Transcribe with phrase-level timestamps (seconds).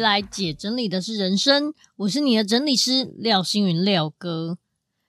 [0.00, 4.56] 来，姐整理的是人生，我是你的整理师廖星云廖哥。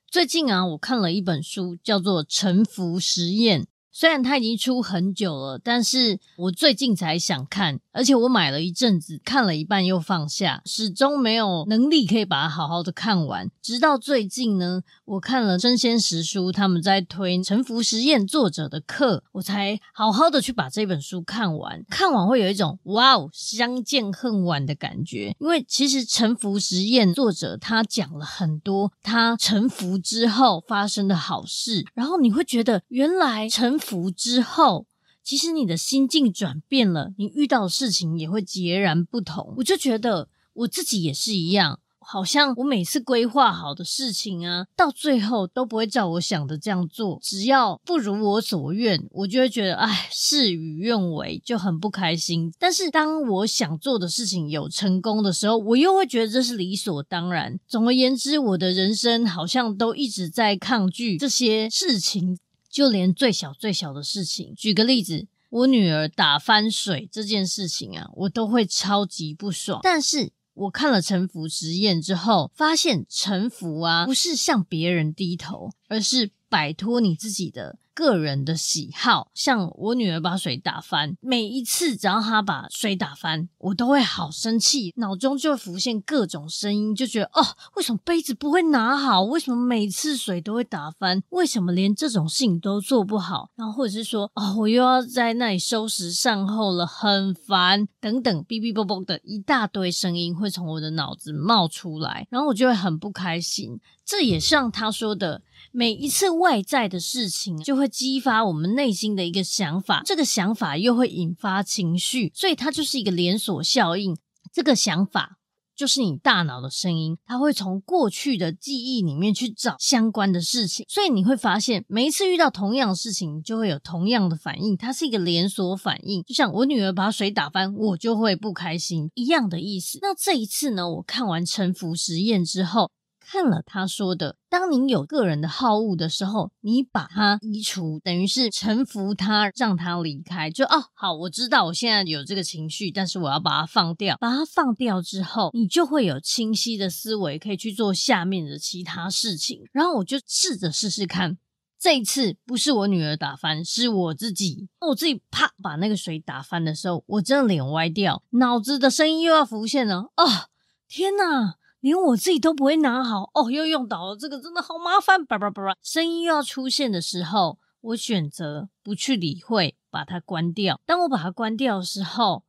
[0.06, 3.62] 最近啊，我看了一本书，叫做《沉浮实验》。
[3.92, 13.50] 虽然它已经出很久了，但是我最近才想看，而且我买了一阵子，看了一半又放下，始终没有能力可以把它好好的看完。
[13.62, 21.84] 直到最近呢，我看了真仙实书他们在推《沉浮实验》作者的课，我才好好的去把这本书看完。
[21.90, 34.86] 看完会有一种哇哦，相见恨晚的感觉，因为其实《沉浮实验》作者他讲了很多他沉浮之后发生的好事，然后你会觉得原来沉服之后，
[35.24, 39.56] 其实你的心境转变了，你遇到的事情也会截然不同。
[39.58, 47.20] 我就觉得我自己也是一样，好像我每次规划好的事情啊，到最后都不会照我想的这样做。
[47.22, 52.52] 只要不如我所愿，我就会觉得哎，事与愿违，就很不开心。
[52.58, 57.60] 但是当我想做的事情有成功的时候，我又会觉得这是理所当然。
[57.68, 62.40] 总而言之，我的人生好像都一直在抗拒这些事情。
[62.72, 69.82] 就连最小最小的事情，举个例子，我女儿打翻水这件事情啊，我都会超级不爽。
[69.84, 77.78] 但是我看了臣服实验之后，发现臣服啊，不是向别人低头，而是摆脱你自己的。
[77.94, 89.24] 个人的喜好，像我女儿把水打翻，每一次只要她把水打翻，我都会好生气，脑中就会浮现各种声音，就觉得哦，为什么杯子不会拿好？
[89.24, 91.22] 为什么每次水都会打翻？
[91.30, 93.50] 为什么连这种事情都做不好？
[93.56, 103.80] 然后或者是说，哦，我又要在那里收拾善后了，很烦，等等，哔哔啵啵的一大堆声音会从我的脑子冒出来，然后我就会很不开心。
[104.06, 105.42] 这也像他说的。
[105.74, 114.16] 每一次外在的事情，就会激发我们内心的一个想法，这个想法又会引发情绪，所以它就是一个连锁效应。
[114.54, 115.40] 这个想法
[115.76, 126.22] 就是你大脑的声音，它会从过去的记忆里面去找相关的事情，所以你会发现，每一次遇到同样的事情，就会有同样的反应，它是一个连锁反应。
[126.22, 129.98] 就像我女儿把水打翻，我就会不开心一样的意思。
[130.04, 132.92] 那这一次呢，我看完沉浮实验之后。
[133.32, 140.50] 看了他说的，当你有个人的好恶的时候，你把它移除，等于是臣服他，让他离开。
[140.50, 144.18] 就哦，好，我知道我现在有这个情绪，但是我要把它放掉。
[144.20, 149.62] 把它放掉之后，你就会有清晰的思维，可以去做下面的其他事情。
[149.72, 151.38] 然后我就试着试试看，
[151.80, 154.68] 这一次不是我女儿打翻，是我自己。
[154.90, 160.12] 我自己啪把那个水打翻的时候，我真的脸歪掉，脑子的声音又要浮现了。
[160.18, 160.50] 哦，
[160.90, 161.56] 天哪！
[161.82, 165.26] 连我自己都不会拿好哦，又用倒了这个，真的好麻烦！
[165.26, 170.80] 叭叭叭叭，声音又要出现的时候，我选择不去理会，把它关掉。
[170.86, 172.44] 当我把它关掉的时候，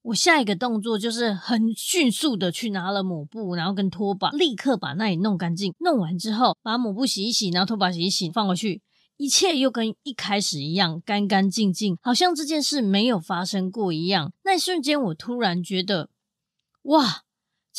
[0.00, 5.74] 我下一个动作就是很迅速的去拿了抹布，然后跟拖把，立刻把那里弄干净。
[5.80, 8.80] 弄完之后，把抹布洗一洗，然后拖把洗一洗，放回去，
[9.18, 14.32] 一切又跟一开始一样，干干净净，好像这件事没有发生过一样。
[14.44, 16.08] 那一瞬间，我突然觉得，
[16.84, 17.24] 哇！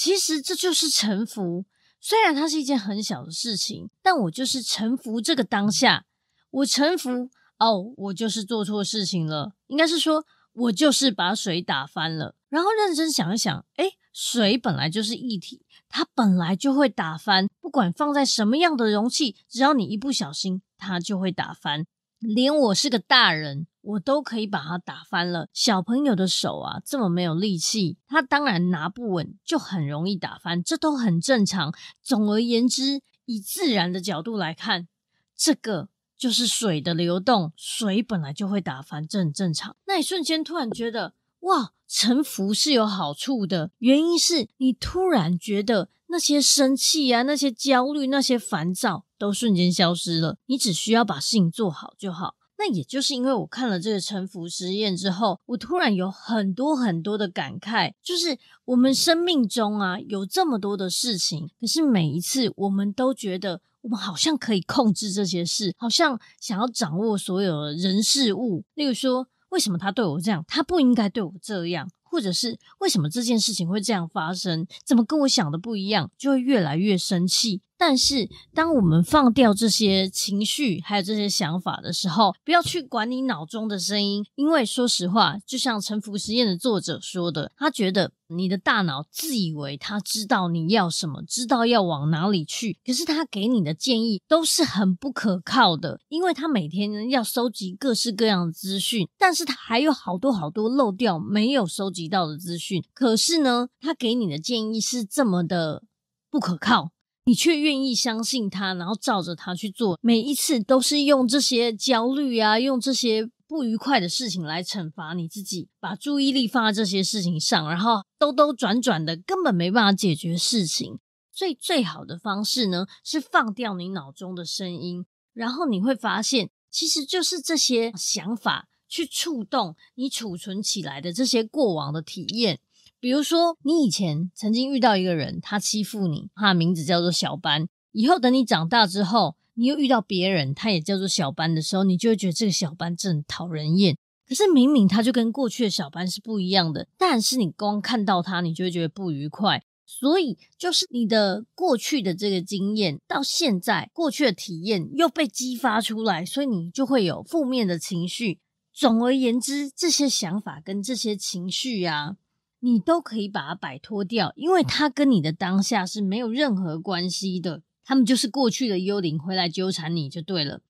[0.01, 1.65] 其实这就是臣服，
[1.99, 6.05] 虽然它是一件很小的事情，但我就是臣服这个当下。
[6.51, 12.33] 我臣服哦，我就是做错事情了，应该是说我就是把水打翻了。
[12.47, 21.85] 然后认真想一想，诶，水本来就是液体，它本来就会打翻，不管放在什么样的容器，只要你一不小心，它就会打翻。
[22.19, 23.67] 连我是个大人。
[23.81, 25.47] 我都可以把它打翻了。
[25.53, 31.73] 小朋友的手啊，这么没有力气，他当然拿不稳，就很容易打翻，这都很正常。
[32.03, 34.89] 总而言之，以自然的角度来看，
[35.35, 35.87] 这个
[36.17, 39.75] 就是水的流动，水本来就会打翻，这很正常。
[39.87, 52.35] 那一瞬间突然觉得，哇，沉浮是有好处的，原因是你突然觉得那些生气啊、那些焦虑、那些烦躁都瞬间消失了，你只需要把事情做好就好。
[52.57, 68.65] 那也就是因为我看了这个沉浮实验之后，我突然有很多很多的感慨，就是我们生命中啊有这么多的事情，可是每一次我们都觉得我们好像可以控制这些事，好像想要掌握所有的人事物。
[68.73, 74.67] 例如说，为什么他对我这样，他不应该对我这样，或者是为什么这件事情会这样发生？
[74.85, 76.11] 怎么跟我想的不一样？
[76.17, 77.61] 就会越来越生气。
[77.81, 105.83] 但是，当我们放掉这些情绪，还有这些想法的时候，不要去管你脑中的声音，因为说实话，就像沉浮实验的作者说的，他觉得你的大脑自以为他知道你要什么，知道要往哪里去，可是他给你的建议都是很不可靠的，因为他每天要收集各式各样的资讯，但是他还有好多好多漏掉没有收集到的资讯，可是呢，他给你的建议是这么的
[106.29, 106.91] 不可靠。
[107.29, 120.97] 你却愿意相信他，然后照着他去做，每一次都是用这些焦虑啊，用这些不愉快的事情来惩罚你自己，把注意力放在这些事情上，然后兜兜转转的，根本没办法解决事情。
[121.31, 132.59] 所以最好的方式呢，是放掉你脑中的声音，然后你会发现，其实就是这些想法去触动你储存起来的这些过往的体验。
[132.99, 137.67] 比如说，你以前曾经遇到一个人，他欺负你，他的名字叫做小班。
[137.93, 143.97] 以后等你长大之后，你又遇到别人，他也叫做小班的时候，你就会觉得这个小班真讨人厌。
[144.27, 149.63] 可是明明他就跟过去的小班是不一样的，但是你光看到他，你就会觉得不愉快。
[149.85, 158.39] 所以就是你的过去的这个经验，到现在过去的体验又被激发出来，所以你就会有负面的情绪。
[158.71, 162.17] 总而言之，这些想法跟这些情绪啊。
[162.59, 167.63] 你都可以把它摆脱掉，因为它跟你的当下是没有任何关系的。
[167.83, 170.61] 他们就是过去的幽灵回来纠缠你就对了。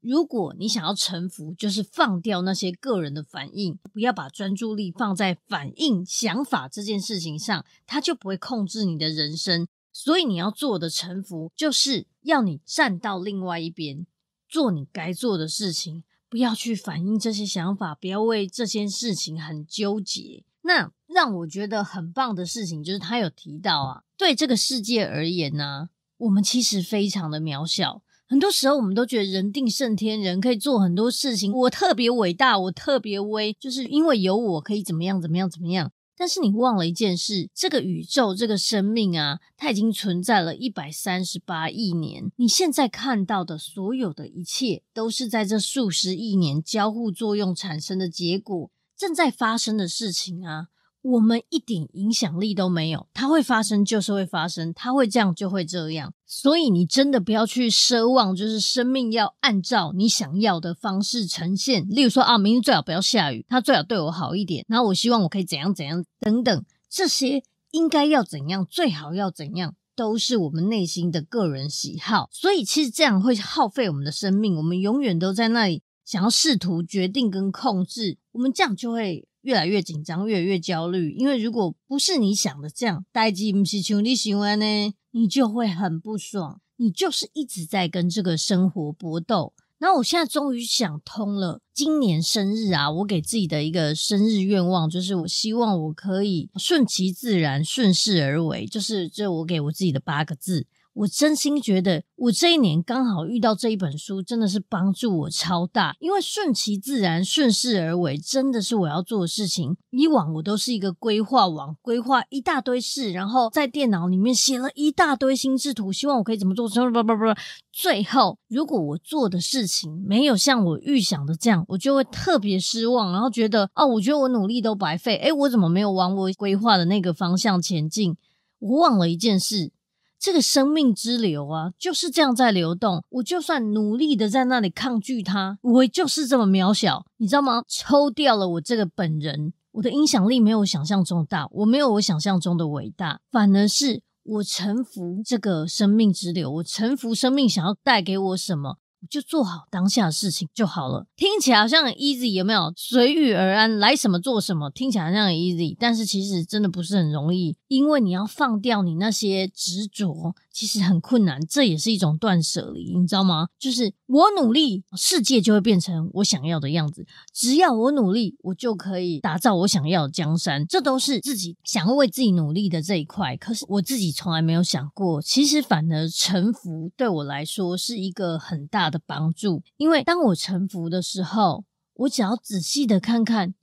[0.00, 9.66] 如果你想要臣服，就是放掉那些个人的反应，不要把专注力放在反应、想法这件事情上，它就不会控制你的人生。
[9.92, 14.06] 所以你要做的臣服，就是要你站到另外一边，
[14.48, 20.44] 做你该做的事情，不要去反映这些想法，不要为这件事情很纠结。
[20.62, 25.88] 那让我觉得很棒的事情，就是他有提到啊，对这个世界而言呢、
[26.18, 28.02] 我们其实非常的渺小。
[28.26, 35.90] 很多时候，我们都觉得人定胜天，人可以做很多事情，我特别伟大，我特别威，就是因为有我可以怎么样怎么样怎么样。
[36.14, 42.30] 但是你忘了一件事，这个宇宙，这个生命啊，它已经存在了一百三十八亿年。
[42.36, 48.70] 你现在看到的所有的一切，都是在这数十亿年交互作用产生的结果。
[48.96, 50.66] 正在发生的事情啊，
[51.02, 53.06] 我们一点影响力都没有。
[53.14, 56.12] 它会发生就是会发生，它会这样就会这样。
[56.26, 61.86] 所以你真的不要去奢望，就是生命要按照你想要的方式呈现。
[61.88, 72.28] 例如说啊，明天最好不要下雨，他最好对我好一点，然后我希望我可以怎样怎样等等，这些应该要怎样，最好要怎样，都是我们内心的个人喜好。
[72.32, 75.82] 所以其实这样会耗费我们的生命，我们永远都在那里。
[76.04, 81.12] 想要试图决定跟控制，我们这样就会越来越紧张，越来越焦虑。
[81.12, 86.60] 因为如果不是你想的这样，代志不是求你想的呢，你就会很不爽。
[86.76, 89.54] 你就是一直在跟这个生活搏斗。
[89.78, 100.66] 然后我现在终于想通了，今年生日啊，我给自己的一个生日愿望就是，我希望我可以顺其自然，顺势而为，就是这我给我自己的八个字。
[100.98, 105.94] 我真心觉得，我这一年刚好遇到这一本书，真的是帮助我超大。
[106.00, 109.76] 因为顺其自然、顺势而为，真的是我要做的事情。
[109.90, 117.36] 以往我都是一个规划网，规划一大堆事，然后在电脑里面写了一大堆心智图，希望我可以怎么做，什么什么。
[117.70, 125.14] 最后，如果我做的事情没有像我预想的这样，我就会特别失望，然后觉得哦，我觉得我努力都白费。
[125.18, 128.16] 诶，我怎么没有往我规划的那个方向前进？
[128.58, 129.70] 我忘了一件事。
[130.18, 133.04] 这个生命之流啊，就是这样在流动。
[133.10, 137.62] 我就算努力的在那里抗拒它，我就是这么渺小，你知道吗？
[137.68, 148.78] 抽掉了我这个本人，我的影响力没有想象中大，我没有我想象中的伟大，反而是我臣服这个生命之流，我臣服生命想要带给我什么。
[149.08, 152.72] 就做好当下的事情就好了，听起来好像很 easy，有没有？
[152.76, 163.46] 随遇而安，来什么做什么，听起来好像很 easy，但是其实真的不是很容易，因为你要放掉你那些执着，其实很困难，这也是一种断舍离，你知道吗？
[163.60, 170.66] 就是我努力，世界就会变成我想要的样子；只要我努力，我就可以打造我想要的江山。
[170.66, 173.36] 这都是自己想要为自己努力的这一块。
[173.36, 179.62] 可是我自己从来没有想过，其实反而臣服对我来说是一个很大的帮助。
[179.76, 181.62] 因为当我臣服的时候，
[181.94, 183.54] 我只要仔细的看看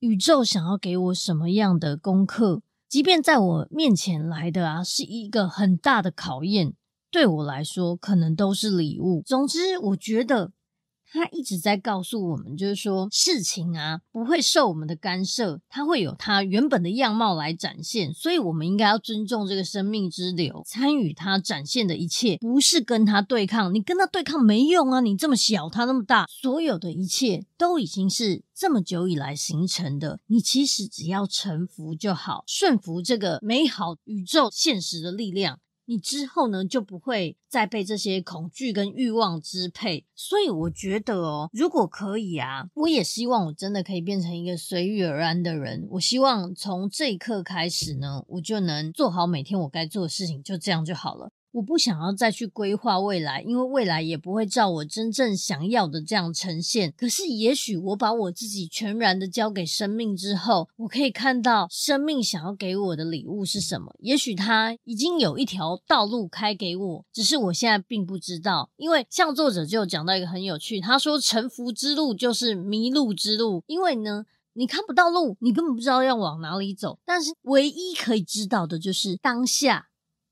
[0.00, 2.62] 宇宙想要给我什么样的功课。
[2.90, 6.74] 即便在我面前来的啊，是一个很大的考验，
[7.08, 9.22] 对我来说可能都是礼物。
[9.24, 10.50] 总之，我觉得
[11.12, 23.74] 他一直在告诉我们，就是说事情啊不会受我们的干涉，它会有它原本的样貌来展现，所以我们应该要尊重这个生命之流，参与它展现的一切，不是跟它对抗。
[23.74, 25.00] 你跟它对抗没用啊！
[25.00, 35.58] 你这么小，它那么大，所有的一切都已经是这么久以来形成的，你其实只要臣服就好，顺服这个美好宇宙现实的力量。
[35.90, 40.06] 你之后呢，就不会再被这些恐惧跟欲望支配。
[40.14, 45.88] 所以我觉得哦，如果可以啊，我也希望我真的可以变成一个随遇而安的人。
[45.90, 51.32] 我希望从这一刻开始呢，我就能做好每天我该做的事情，就这样就好了。
[51.52, 56.94] 我不想要再去规划未来，因为未来也不会照我真正想要的这样呈现。
[56.96, 63.94] 可是，也许我把我自己全然的交给生命之后，我可以看到生命想要给我的礼物是什么。
[63.98, 68.70] 也许它已经有一条道路开给我，只是我现在并不知道。
[68.76, 77.00] 因为像作者就讲到一个很有趣，他说臣服之路就是迷路之路，因为呢，你看不到路，你根本不知道要往哪里走。
[77.04, 79.88] 但是唯一可以知道的就是当下。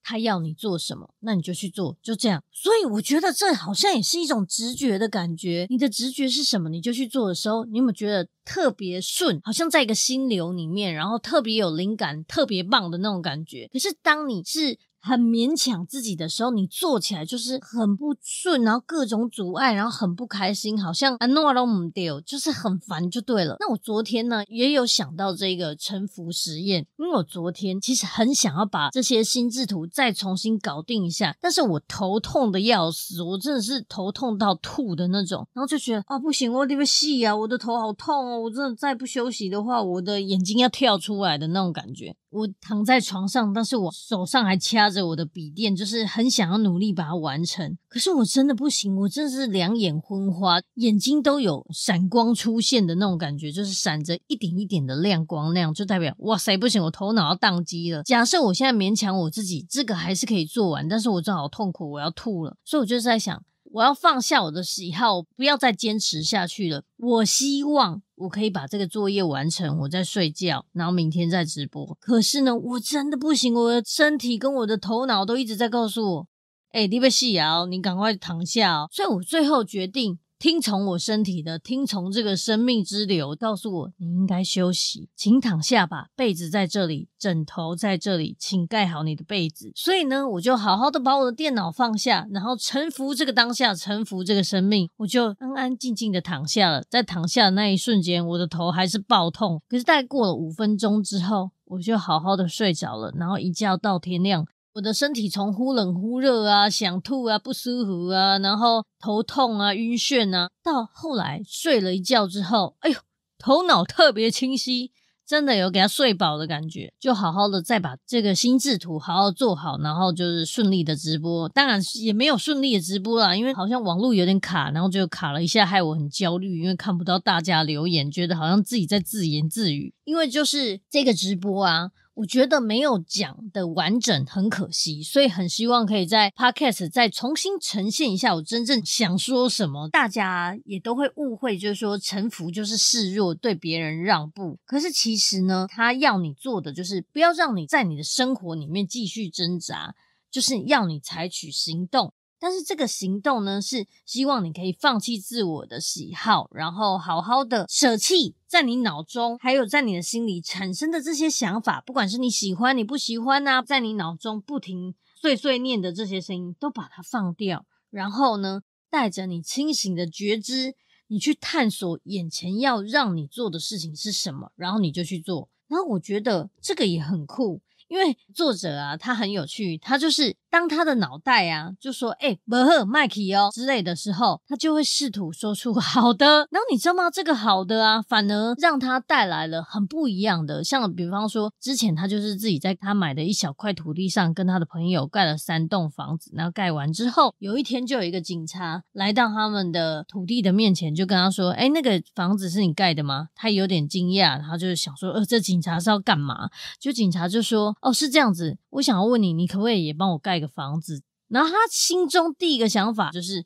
[0.09, 2.43] 他要你做什么，那你就去做，就这样。
[2.51, 5.67] 所以我觉得这好像也是一种直觉的感觉。
[5.69, 9.39] 你的直觉是什么，你就去做的时候，你有没有觉得特别顺？
[9.45, 13.69] 好像在一个心流里面，然后特别有灵感，特别棒的那种感觉。
[13.71, 23.57] 可是当你是很勉强自己的时候，你做起来就是很不顺，然后各种阻碍，然后很不开心，好像啊诺都唔掉，就是很烦就对了。
[23.59, 42.15] 那我昨天呢也有想到这个沉浮实验，因为我昨天其实很想要把这些心智图再重新搞定一下，但是我头痛的要死，我真的是头痛到吐的那种，然后就觉得啊不行，我得不戏啊，我的头好痛哦，我真的再不休息的话，我的眼睛要跳出来的那种感觉。
[42.39, 47.77] 我躺在床上，但是我手上还掐着我的笔电，就是很想要努力把它完成。
[47.89, 58.03] 可是我真的不行，我真的是两眼昏花，眼睛都有闪光出现的那种感觉，就是闪着一点一点的亮光，那样就代表哇塞，不行，我头脑要宕机了。
[58.05, 62.57] 假设我现在勉强我自己，这个还是可以做完，但是我真好痛苦，我要吐了。
[62.65, 63.43] 所以我就是在想。
[63.73, 66.85] 我要放下我的喜好，不要再坚持下去了。
[66.97, 71.97] 我希望我可以把这个作业完成，我再睡觉，然后明天再直播。
[72.01, 76.27] 可是呢，我真的不行，我的身体跟我的头脑都一直在告诉我
[76.73, 80.19] ：“哎，你别戏啊，你赶快躺下哦。”所以我最后决定。
[80.39, 86.07] 听从我身体的，听从这个生命之流，告诉我你应该休息，请躺下吧。
[86.15, 89.73] 被子在这里，枕头在这里，请盖好你的被子。
[89.75, 96.85] 所以呢，我就好好的把我的电脑放下，然后臣服这个当下，臣服这个生命，我就安安静静的躺下了。
[96.89, 104.47] 在躺下的那一瞬间，我的头还是爆痛，可是大概过了五分钟之后，我就好好的睡着了，然后一觉到天亮。
[104.75, 112.97] 我的身体从忽冷忽热啊，想吐啊，不舒服啊，然后头痛啊，晕眩啊，到后来睡了一觉之后，哎呦，
[113.39, 114.93] 头脑特别清晰，
[115.27, 121.49] 真的有给他睡饱的感觉，就好好的再把这个心智图好好做好，然后就是顺利的直播。
[121.49, 129.93] 当然也没有顺利的直播啦，因为好像网络有点卡，然后就卡了一下，害我很焦虑，因为看不到大家留言，觉得好像自己在自言自语。
[130.05, 131.91] 因为就是这个直播啊。
[132.19, 139.89] 我觉得没有讲的完整，很可惜，所以很希望可以在 Podcast 再重新呈现一下我真正想说什么。
[139.91, 144.59] 大家也都会误会，就是说臣服就是示弱，对别人让步。
[144.67, 149.95] 可是其实呢，他要你做的就是不要让你在你的生活里面继续挣扎，
[150.29, 152.13] 就是要你采取行动。
[152.41, 167.67] 但是这个行动呢，是希望你可以放弃自我的喜好，然后好好的舍弃在你脑中还有在你的心里产生的这些想法，不管是你喜欢你不喜欢啊，在你脑中不停碎碎念的这些声音，都把它放掉。
[167.91, 170.75] 然后呢，带着你清醒的觉知，
[171.09, 175.49] 你去探索眼前要让你做的事情是什么，然后你就去做。
[175.67, 180.37] 然后我觉得这个也很酷，因为作者啊，他很有趣，他就是。
[180.51, 186.49] 当他的脑袋啊，就说“哎，不喝麦克哦”之类的时候，他就会试图说出 “好的”。
[186.51, 187.11] 然后你知道吗？
[187.11, 190.65] 这个“好的”啊，反而让他带来了很不一样的。
[190.65, 196.31] 像比方说，之前他就是自己在他买的一小块土地上，跟他的朋友盖了三栋房子。
[196.35, 206.49] 然后盖完之后，有一天就有一个警察来到他们的土地的面前，就跟他说：“哎，那个房子是你盖的吗？”他有点惊讶，然后就是想说：“呃，这警察是要干嘛？”
[206.81, 213.45] 就警察就说：“哦，是这样子，我想要问你，你可不可以也帮我盖？”个房子，然后他心中第一个想法就是，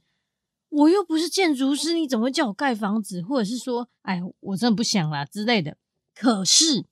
[0.69, 3.23] 我又不是建筑师，你怎么会叫我盖房子？
[3.23, 5.77] 或者是说，哎，我真的不想啦之类的。
[6.15, 6.85] 可是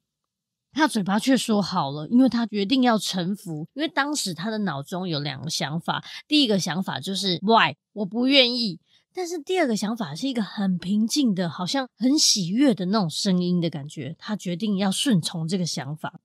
[0.72, 3.66] 他嘴巴却说好了，因为他决定要臣服。
[3.74, 7.74] 因为当时他的脑中有两个想法，第一个想法就是，Why？
[7.92, 8.80] 我不愿意。
[9.12, 14.14] 但是第二个想法是一个很平静的，好像很喜悦的那种声音的感觉。
[14.18, 16.20] 他决定要顺从这个想法，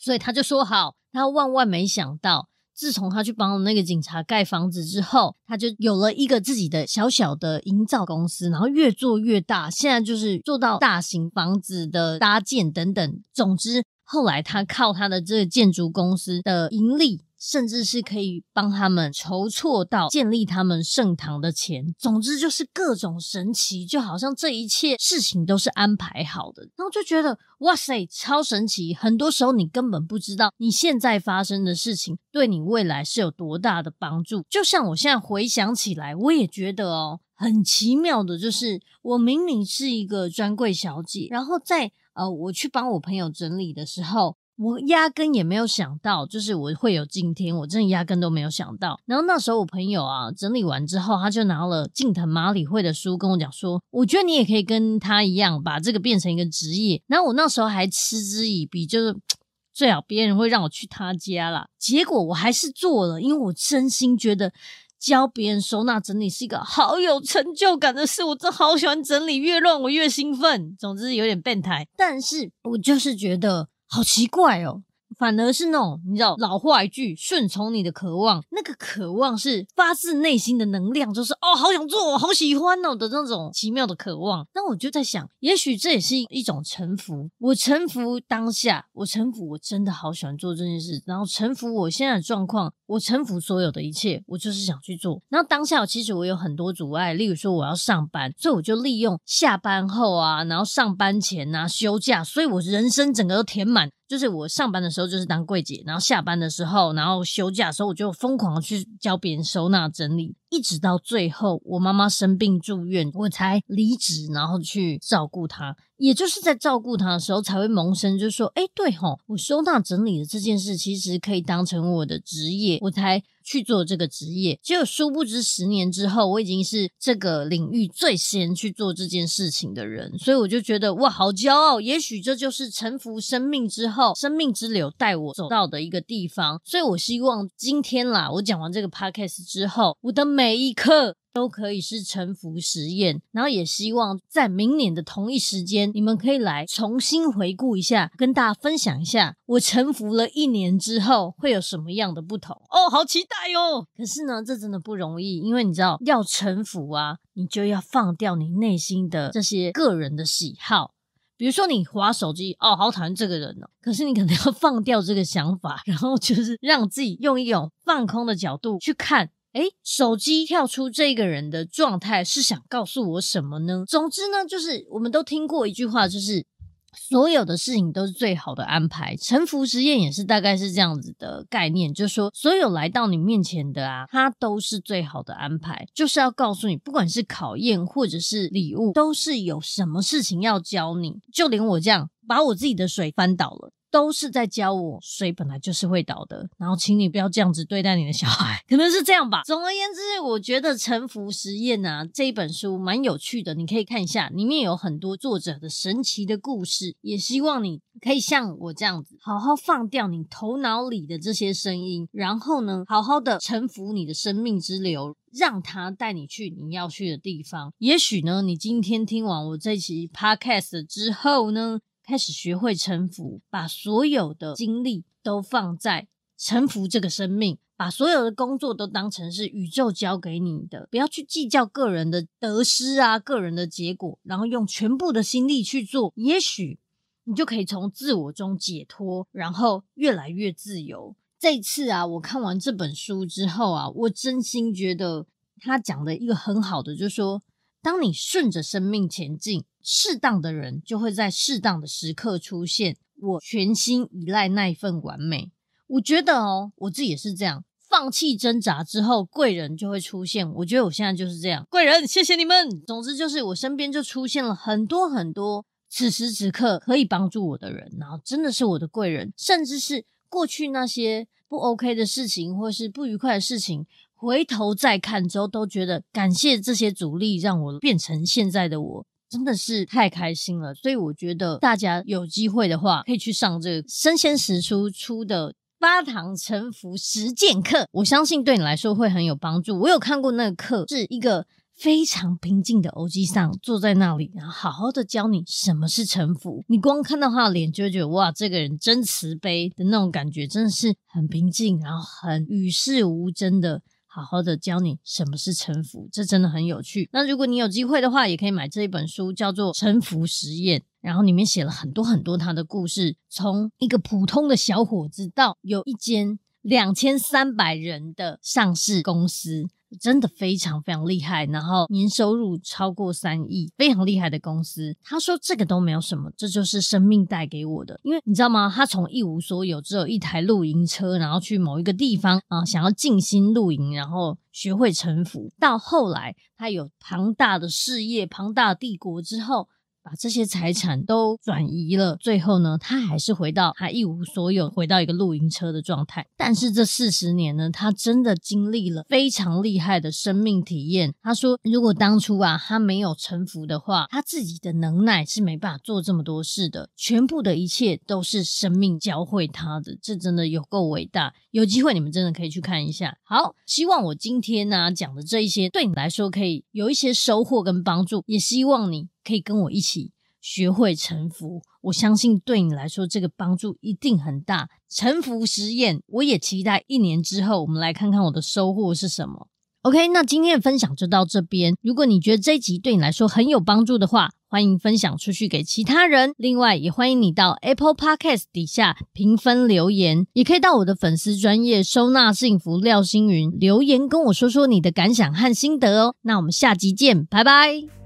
[0.00, 0.94] 所以他就说好。
[1.12, 13.22] 他万万没想到，自从他去帮那个警察盖房子之后，他就有了一个自己的小小的营造公司，然后越做越大，现在就是做到大型房子的搭建等等。
[13.34, 17.22] 总之，后来他靠他的这个建筑公司的盈利。
[17.40, 21.94] 甚至是可以帮他们筹措到建立他们圣堂的钱。
[21.98, 26.62] 总之就是各种神奇，就好像这一切事情都是安排好的。
[26.76, 28.94] 然后就觉得哇塞，超神奇！
[28.94, 34.44] 很多时候你根本不知道你现在发生的事情对你未来是有多大的帮助。
[34.50, 44.36] 就像我现在回想起来，我也觉得哦，很奇妙的，就是我明明是一个专柜小姐，然后在呃我去帮我朋友整理的时候。
[44.62, 49.00] 我压根也没有想到，就是我会有今天，我真的压根都没有想到。
[49.06, 57.02] 然后那时候我朋友啊整理完之后，他就拿了近藤麻里惠的书跟我讲说，我觉得你也可以跟他一样，把这个变成一个职业。
[57.06, 59.16] 然后我那时候还嗤之以鼻，就是
[59.72, 61.66] 最好别人会让我去他家啦。
[61.78, 64.52] 结果我还是做了，因为我真心觉得
[64.98, 68.22] 教别人收纳整理是一个好有成就感的事。
[68.22, 70.76] 我真的好喜欢整理，越乱我越兴奋。
[70.78, 73.68] 总之有点变态，但是我就是觉得。
[73.90, 74.82] 好奇怪哦。
[75.20, 84.46] 反而是那种你知道老话一句，顺从你的渴望，那个渴望是发自内心的能量，就是哦，好想做，我好喜欢哦的那种奇妙的渴望。
[84.54, 87.28] 那我就在想，也许这也是一种臣服。
[87.38, 91.02] 我臣服当下，我臣服，我真的好喜欢做这件事。
[91.04, 95.20] 然后臣服我现在的状况，我臣服所有的一切，我就是想去做。
[95.28, 103.90] 然后当下其实我有很多阻碍，例如说我要上班，所以我就利用下班后啊，然后上班前啊，休假，所以我人生整个都填满。
[104.10, 110.34] 就是我上班的时候就是当柜姐，然后下班的时候，然后休假的时候，我就疯狂去教别人收纳整理。
[110.48, 115.76] 一直到最后，我妈妈生病住院，我才离职，然后去照顾她。
[115.96, 124.58] 也就是在照顾她的时候，才会萌生，就是说，哎，对吼，我收纳整理的这件事，其实可以当成我的职业，我才去做这个职业。
[124.62, 130.18] 结果殊不知，十年之后，我已经是这个领域最先去做这件事情的人。
[130.18, 131.80] 所以我就觉得，哇，好骄傲！
[131.80, 136.60] 也许这就是臣服生命之后，生命之流带我走到的一个地方。
[136.64, 140.30] 所以我希望今天啦，我讲完这个 podcast 之后，我的。
[140.30, 153.86] 每一刻都可以是臣服实验，然后也希望在明年的同一时间，你们可以来重新回顾一下，跟大家分享一下我臣服了一年之后会有什么样的不同哦，好期待哎呦！
[153.96, 160.92] 可是呢，这真的不容易，因为你知道，要臣服啊，你就要放掉你内心的这些个人的喜好，
[161.38, 169.30] 比如说你划手机哦，好讨厌这个人哦，可是你可能要放掉这个想法，然后就是让自己用一种放空的角度去看。
[169.54, 173.84] 诶，手机跳出这个人的状态是想告诉我什么呢？
[173.84, 176.46] 总之呢，就是我们都听过一句话，就是
[176.92, 179.16] 所有的事情都是最好的安排。
[179.16, 191.20] 沉浮实验也是大概是这样子的概念，就是说所有来到你面前的啊，它都是最好的安排，就是要告诉你，不管是考验或者是礼物，都是有什么事情要教你。
[191.32, 193.72] 就连我这样把我自己的水翻倒了。
[193.90, 196.48] 都是在教我，水本来就是会倒的。
[196.58, 199.42] 然后，请你不要这样子对待你的小孩， 可能是这样吧。
[199.44, 206.94] 总而言之，我觉得《臣服实验》啊这一本书蛮有趣的，你可以看一下，里面有很多作者的神奇的故事。
[207.00, 217.72] 也希望你可以像我这样子，好好放掉你头脑里的这些声音，然后呢，好好的臣服你的生命之流，让它带你去你要去的地方。
[217.78, 236.80] 也许呢，你今天听完我这期 Podcast 之后呢，开始学会臣服，把所有的精力都放在臣服这个生命，把所有的工作都当成是宇宙交给你的，不要去计较个人的得失啊，个人的结果，然后用全部的心力去做，也许
[237.22, 241.14] 你就可以从自我中解脱，然后越来越自由。
[241.38, 245.26] 这次啊，我看完这本书之后啊，我真心觉得
[245.60, 247.40] 他讲的一个很好的，就是说，
[247.82, 249.64] 当你顺着生命前进。
[249.82, 252.98] 适当的人就会在适当的时刻出现。
[253.18, 255.50] 我全心依赖那一份完美。
[255.86, 257.64] 我觉得哦，我自己也是这样。
[257.88, 260.46] 放弃挣扎之后，贵人就会出现。
[260.56, 261.66] 我觉得我现在就是这样。
[261.70, 262.68] 贵人，谢谢你们。
[262.86, 269.32] 总之就是我身边就出现了很多很多此时此刻可以帮助我的人，然后真的是我的贵人。
[269.34, 273.86] 甚至是过去那些不 OK 的事情或是不愉快的事情，
[274.20, 279.06] 回头再看之后，都觉得感谢这些阻力，让我变成现在的我。
[279.30, 289.78] 真的是太开心了，所以我觉得大家有机会的话，可以去上这个生鲜时书出的八堂沉浮实践课，我相信对你来说会很有帮助。
[289.78, 296.64] 我有看过那个课，是一个非常平静的欧吉桑坐在那里，然后好好的教你什么是沉浮。
[296.66, 303.80] 你光看到他的脸，就会觉得哇，这个人真慈悲的那种感觉，真的是很平静，然后很与世无争的。
[304.12, 307.08] 好好的教你什么是沉浮，这真的很有趣。
[307.12, 319.68] 那如果你有机会的话，也可以买这一本书，叫做《沉浮实验》，然后里面写了很多很多他的故事，从一个普通的小伙子到有一间两千三百人的上市公司。
[319.98, 324.96] 真的非常非常厉害，然后年收入超过三亿，非常厉害的公司。
[325.02, 327.98] 他说这个都没有什么，这就是生命带给我的。
[328.02, 328.72] 因为你知道吗？
[328.74, 339.68] 他从一无所有，只有一台露营车，然后去某一个地方啊，想要静心露营，然后学会臣服，到后来他有庞大的事业、庞大的帝国之后。
[340.02, 346.26] 把这些财产都转移了，最后呢，他还是回到他一无所有，回到一个露营车的状态。
[346.36, 351.14] 但是这四十年呢，他真的经历了非常厉害的生命体验。
[351.22, 356.88] 他说，如果当初啊，他没有臣服的话，他自己的能耐是没办法做这么多事的。
[356.96, 361.34] 全部的一切都是生命教会他的，这真的有够伟大。
[361.50, 363.16] 有机会你们真的可以去看一下。
[363.22, 369.08] 好，希望我今天呢、讲的这一些对你来说可以有一些收获跟帮助，也希望你。
[369.24, 374.68] 可以跟我一起学会臣服，我相信对你来说这个帮助一定很大。
[374.88, 379.48] 臣服实验，我也期待一年之后，我们来看看我的收获是什么。
[379.82, 381.74] OK，那今天的分享就到这边。
[381.80, 386.34] 如果你觉得这一集对你来说很有帮助的话，欢迎分享出去给其他人。
[386.36, 396.14] 另外，也欢迎你到 Apple Podcast 底下评分留言，也可以到我的粉丝专业收纳幸福廖星云留言跟我说说你的感想和心得哦。
[396.20, 397.99] 那我们下集见，拜拜。